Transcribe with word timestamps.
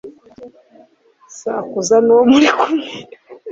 Sakuza 1.37 1.95
n'uwo 2.03 2.23
muri 2.31 2.47
kumwe 2.59 2.87